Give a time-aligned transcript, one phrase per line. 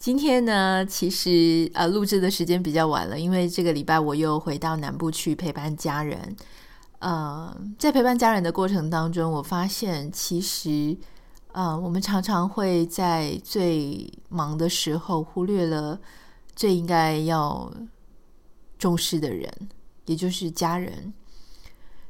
[0.00, 6.34] 今天呢，其实呃，录制的时间比较晚了，因为这个礼拜我又回到南部去陪伴家人。
[7.00, 10.96] 呃，在陪伴家人的过程当中，我发现其实
[11.52, 16.00] 呃，我们常常会在最忙的时候忽略了
[16.56, 17.70] 最应该要
[18.78, 19.52] 重视的人，
[20.06, 21.12] 也就是家人。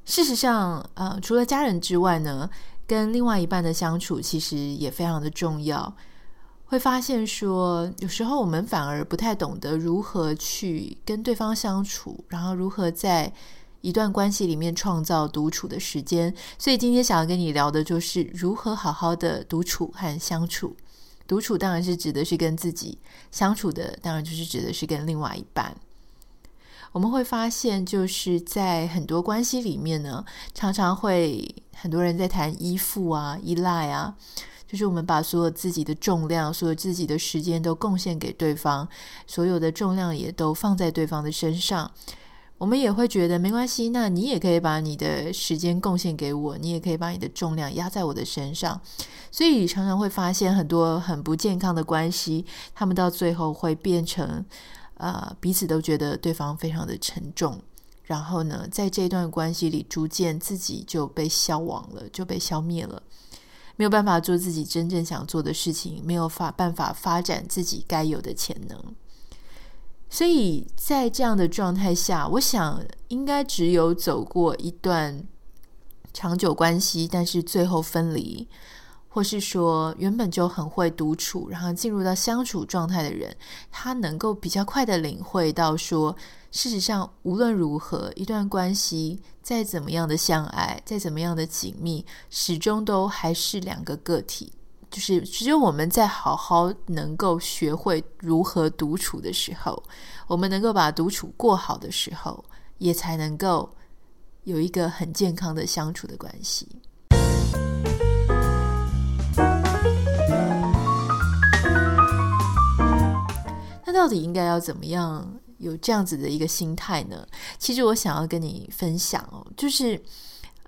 [0.05, 2.49] 事实上，呃，除了家人之外呢，
[2.87, 5.93] 跟另外一半的相处其实也非常的重要。
[6.71, 13.33] 会发现说，有时候我们反而不太懂得如何去跟对方相处，然后如何在
[13.81, 16.33] 一段关系里面创造独处的时间。
[16.57, 20.77] 所以今天想要跟你聊的就是如何好好的独处和相处。
[21.27, 22.97] 独处当然是指的是跟自己
[23.33, 25.77] 相处的，当然就是指的是跟另外一半。
[26.93, 34.15] 我们会发现，就是在很多关系里面呢，常常会很多人在谈依附啊、依赖啊。
[34.67, 38.89] 就是我们把所有自己的重量，所有自己的时间都贡献给对方，
[39.27, 41.91] 所有的重量也都放在对方的身上。
[42.57, 48.81] 我们也会觉得没关系，那你也可以把你的时间贡献给我，你也可以把你的重量压在我的身上。
[49.33, 54.45] 所以常常会发现很多很不健康的关系，他们到最后会变成，
[55.01, 57.59] 呃，彼此都觉得对方非常的沉重，
[58.05, 63.03] 然后呢，在这段关系里，逐渐自己就被消亡了，就被消灭了。
[63.77, 68.79] 没有办法做自己真正想做的事情，没有法办法发展自己该有的潜能，
[70.11, 75.27] 所以在这样的状态下，我想应该只有走过一段
[76.13, 78.47] 长久关系，但是最后分离，
[79.13, 83.37] 或是说原本就很会独处，然后进入到相处状态的人，
[83.71, 86.17] 他能够比较快的领会到说。
[86.53, 94.53] 事实上，无论如何，一段关系再怎么样的相爱，再怎么样的紧密，始终都还是两个个体。
[94.91, 99.81] 就是只有我们在好好能够学会如何独处的时候，
[100.27, 102.45] 我们能够把独处过好的时候，
[102.79, 103.73] 也才能够
[104.43, 106.67] 有一个很健康的相处的关系。
[113.91, 115.41] 那到底应该要怎么样？
[115.59, 117.27] 有这样子的一个心态呢？
[117.59, 120.01] 其实我想要跟你分享哦，就是，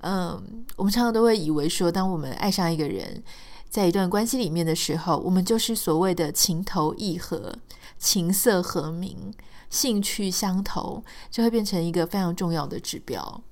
[0.03, 3.23] 嗯，我们常常都会以为说，当我们爱上一个人，
[3.71, 7.55] 在一段关系里面的时候，我们就是所谓的情投意合、
[7.99, 9.33] 琴瑟和鸣、
[9.71, 13.43] 兴趣相投，就会变成一个非常重要的指标。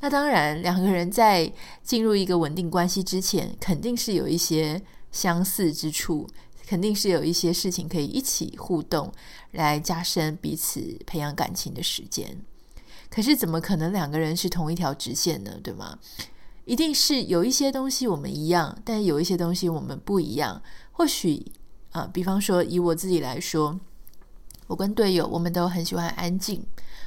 [0.00, 1.50] 那当然，两个人在
[1.82, 6.28] 进入一个稳定关系之前，肯定是有一些相似之处。
[6.70, 9.12] 肯定是有一些事情可以一起互动，
[9.50, 12.40] 来加深彼此培养感情的时间。
[13.10, 15.58] 可是怎么可能两个人是同一条直线呢？
[15.64, 15.98] 对吗？
[16.66, 20.62] 一定是有一些东西我们一样，但有一些东西我们不一样。
[20.92, 21.44] 或许
[21.90, 23.80] 啊，比方说以我自己来说，
[24.68, 26.64] 我跟队友我们都很喜欢安静，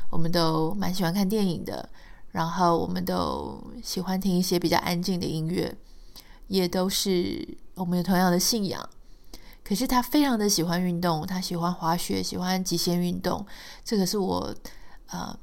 [0.09, 1.88] 我们都蛮喜欢看电影的，
[2.31, 5.73] 然后我们都喜欢听一些比较安静的音乐，
[6.47, 8.90] 也都是我们有同样的信仰。
[9.73, 13.44] 可是他非常的喜欢运动，他喜欢滑雪，喜欢极限运动。
[13.84, 14.53] 这个是我，
[15.07, 15.35] 呃，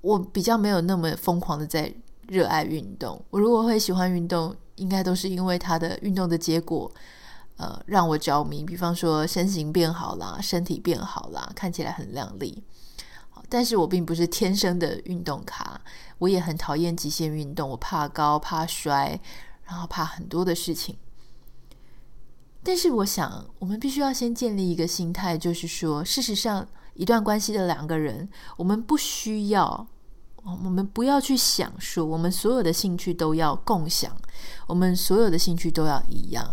[0.00, 1.94] 我比较没有那么疯狂的在
[2.26, 3.24] 热爱运动。
[3.30, 6.90] 我如果会喜欢运动，应该都是因为他的运动的结果，
[7.58, 8.64] 呃，让我着迷。
[8.64, 12.60] 比方说身形变好啦，身体变好啦，看起来很靓丽。
[13.48, 15.80] 但是我并不是天生的运动咖，
[16.18, 19.20] 我也很讨厌极限运动，我怕高，怕摔，
[19.62, 20.98] 然后怕很多的事情。
[22.66, 29.86] 但是我想，我们必须要先建立一个心态，就是说，事实上，一段关系的两个人，我们不需要，
[30.42, 34.10] 我们不要去想说，我们所有的兴趣都要共享，
[34.66, 36.44] 我们所有的兴趣都要一样。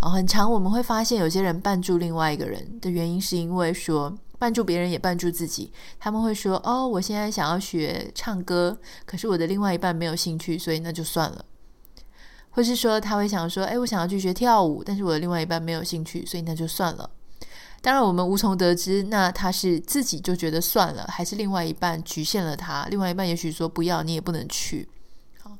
[0.00, 5.72] 啊，很常我们会发现，有些人绊住另外一个人的原因，是因为说绊住别人也绊住自己。
[6.00, 8.76] 他们会说：“哦，我现在想要学唱歌，
[9.06, 11.44] 可是我的另外一半没有兴趣，所以那就算了。”
[12.50, 17.08] 或是说他会想说，哎，我想要去学跳舞，但是我的另外一半没有兴趣，所以那就算了。
[17.82, 22.86] 当然，我们无从得知，那他是自己就觉得算了，还是另外一半局限了他？
[22.90, 24.86] 另外一半也许说不要，你也不能去。
[25.38, 25.56] 好，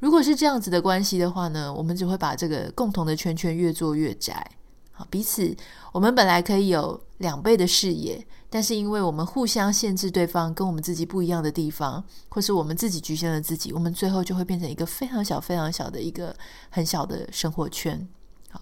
[0.00, 4.44] 如果是这样子的关系的话呢，我们只会把这个共同的圈圈越做越窄。
[4.90, 5.56] 好，彼此
[5.92, 16.34] 我们本来可以有两倍的视野，但是因为我们互相限制对方跟我们自己不一样的地方，或是我们自己局限了自己，我们最后就会变成一个非常小、非常小的一个
[16.70, 18.08] 很小的生活圈。
[18.50, 18.60] 好，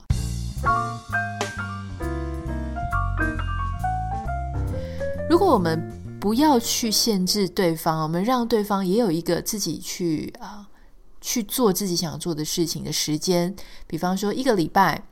[5.31, 10.69] 如果我们不要去限制对方，我们让对方也有一个自己去啊
[11.21, 13.55] 去做自己想做的事情的时间。
[13.87, 15.05] 比方说一个礼拜，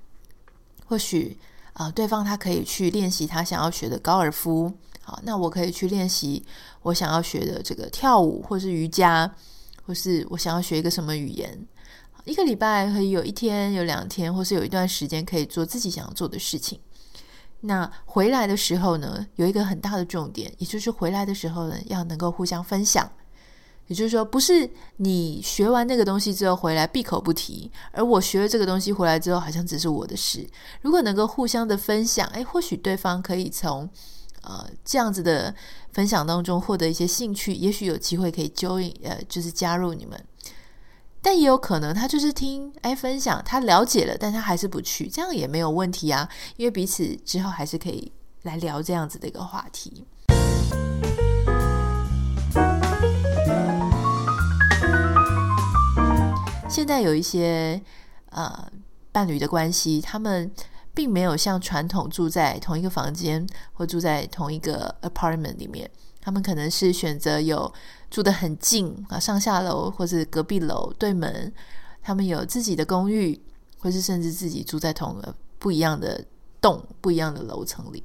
[0.87, 1.39] 或许
[1.75, 4.73] 啊对方他可以去练习他想要学的高尔夫，
[5.03, 6.43] 好，那我可以去练习
[6.83, 9.31] 我想要学的这个跳舞，或是瑜伽，
[9.85, 11.67] 或是我想要学一个什么语言。
[12.25, 16.81] 一个礼拜可以有一天、有两天，或是有一段时间可以做自己想要做的事情。
[17.61, 23.11] 那回来的时候呢，有一个很大的重点，也就是回来的时候呢，要能够互相分享。
[23.87, 30.49] 也就是说，不是你学完那个东西之后回来闭口不提，而我学了这个东西回来之后，好像只是我的事。
[30.81, 33.89] 如果能够互相的分享，诶，或许对方可以从
[34.43, 35.55] 呃这样子的
[35.93, 40.19] 分享当中获得一些兴趣，也许有机会可以 join，呃，就是加入你们。
[41.21, 50.07] 但也有可能，他就是听哎分享，他了解了，但他还是不去，这样也没有问题啊，因为彼此之后还是可以来聊这样子的一个话题。
[56.85, 57.81] 现在有一些
[58.29, 58.71] 呃
[59.11, 60.53] 伴侣的关系，他们
[60.93, 65.91] 并没有像传统住在同一个房间或住在同一个 apartment 里面，
[66.21, 67.73] 他们可能是选择有。
[68.11, 71.51] 住得很近啊，上下楼或是隔壁楼对门，
[72.03, 73.41] 他们有自己的公寓，
[73.79, 76.23] 或是甚至自己住在同个不一样的
[76.61, 78.05] 栋、不一样的楼层里。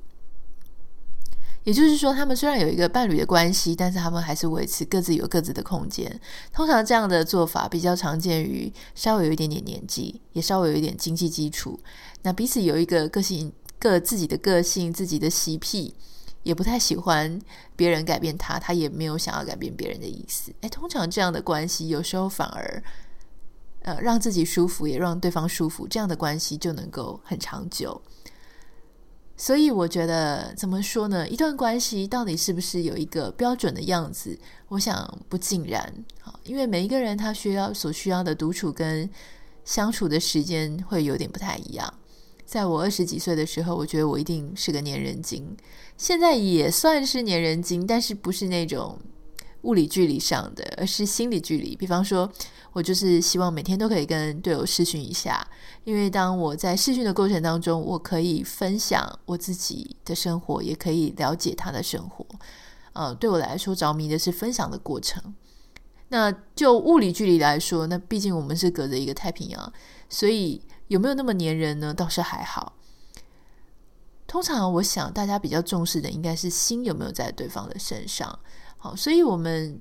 [1.70, 6.20] 也就是说，他们虽然有一个伴侣的关系，但是他们还是维持各自有各自的空间。
[6.52, 11.80] 通常这样的做法比较常见于稍微有一点点年纪，也稍微有一点经济基础，
[12.24, 15.94] 那彼此有一个个性、各自己的个性、自己的习癖。
[16.42, 17.40] 也不太喜欢
[17.76, 20.52] 别人改变他，他也没有想要改变别人的意思。
[20.62, 22.82] 诶，通常这样的关系有时候反而，
[23.84, 28.02] 呃，让自己舒服，也让对方舒服，这样的关系就能够很长久。
[29.42, 31.26] 所以我觉得怎么说呢？
[31.30, 34.38] 一段关系到底是不是有一个标准的样子？
[34.68, 35.82] 我想不尽然。
[36.26, 39.10] 啊，因为每一个人他需要所需要的独处跟
[39.64, 41.92] 相处的时间会有点不太一样。
[42.46, 45.56] 在我二十几岁的时候，我觉得我一定是个黏人精。
[45.96, 49.00] 现在也算是黏人精，但是不是那种
[49.64, 51.76] 物理距离上的，而是心理距离。
[51.76, 52.32] 比方说，
[52.74, 55.46] 我就是希望每天都可以跟队友视讯一下，
[55.84, 62.26] 因为当我在视讯的过程当中，我可以分享我自己的生活，也可以了解他的生活。
[62.94, 65.34] 呃，对我来说，着迷的是分享的过程。
[66.10, 69.74] 那就物理距离来说，那毕竟我们是隔着一个太平洋，
[70.10, 70.62] 所以。
[70.90, 71.94] 有没有那么黏人呢？
[71.94, 72.74] 倒是还好。
[74.26, 78.40] 通常我想大家比较重视的应该是心有没有在对方的身上。
[78.80, 79.80] 好，所以我们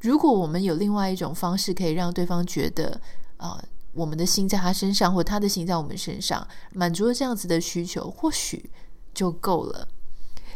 [0.00, 2.98] 如果我们有另外一种方式可以让对方觉得
[3.36, 3.62] 啊、
[3.92, 8.70] 我们的心在他身上，或他的心在我们身上，满足了这样子的需求，或许
[9.12, 9.88] 就够了。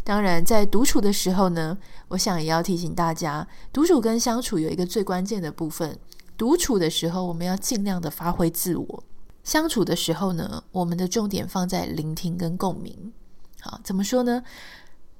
[0.02, 1.76] 当然，在独处的时候呢，
[2.08, 5.98] 我想也要提醒大家，独处跟相处有一个最关键的部分。
[6.38, 9.04] 独处的时候，我们要尽量的发挥自我。
[9.44, 13.12] 相处的时候呢，我们的重点放在聆听跟共鸣。
[13.60, 14.42] 好，怎么说呢？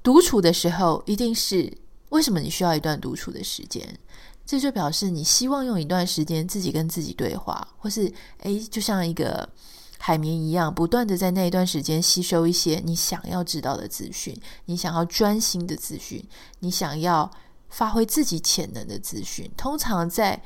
[0.01, 1.71] 独处的时候，一定是
[2.11, 3.97] 为什么你需要一段独处的时间？
[4.45, 9.47] 这就表示你希望用一段时间自己跟自己对话，或是诶，就像一个
[9.97, 16.21] 海绵一样，不断的在那一段时间吸收一些你想要知道的资讯，你想要专心的资讯，
[16.59, 17.29] 你想要
[17.69, 19.49] 发挥自己潜能的资讯。
[19.55, 20.41] 通常在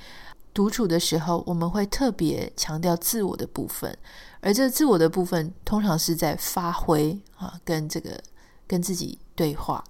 [0.53, 3.97] 独处的时候，我们会特别强调自我的部分，
[4.39, 8.21] 而这自我的部分通常是在发挥啊，跟这个
[8.67, 9.83] 跟自己对话。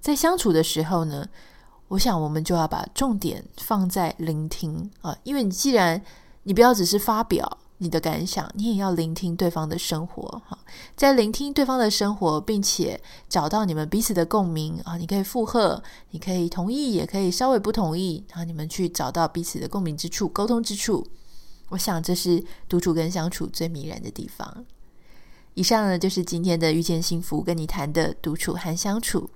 [0.00, 1.26] 在相处的时候呢，
[1.88, 6.02] 我想我们就要把重点放在聆听啊，因为你既然
[6.44, 7.58] 你不要只是发表。
[7.82, 10.58] 你的感想，你也要聆听对方的生活哈，
[10.94, 21.06] 在聆听对方的生活，并且找到你们彼此的共鸣啊，你可以附和，你可以同意，也可以稍微不同意，然后你们去找到彼此的共鸣之处、沟通之处。
[21.70, 24.66] 我想这是独处跟相处最迷人的地方。
[25.54, 29.30] 以上呢，就是今天的遇见幸福，跟你谈的独处和相处。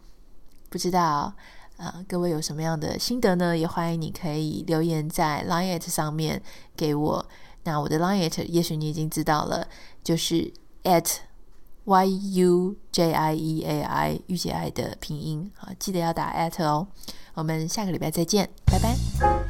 [0.75, 1.35] 不知道啊，
[1.77, 3.57] 呃，各位有什么样的心得呢？
[3.57, 6.43] 也欢迎你可以留言在 Line@ 上面
[6.75, 7.25] 给我。
[7.63, 9.69] 那我的 Line，也许你已经知道了，
[10.03, 10.53] 就是
[10.83, 11.19] at
[11.85, 16.89] y u j i e a i 御姐爱的拼音啊，记得要打 at 哦。
[17.35, 19.44] 我们下个礼拜再见，拜拜。